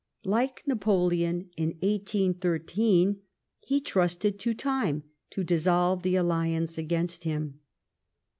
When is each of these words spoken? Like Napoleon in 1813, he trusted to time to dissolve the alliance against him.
Like 0.25 0.65
Napoleon 0.65 1.51
in 1.57 1.73
1813, 1.83 3.21
he 3.59 3.79
trusted 3.79 4.39
to 4.39 4.55
time 4.55 5.03
to 5.29 5.43
dissolve 5.43 6.01
the 6.01 6.15
alliance 6.15 6.75
against 6.75 7.23
him. 7.23 7.59